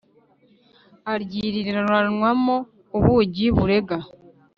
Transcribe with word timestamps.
aryiriranwa 1.13 2.29
mwo 2.41 2.57
ubugi, 2.97 3.47
burega 3.57 3.97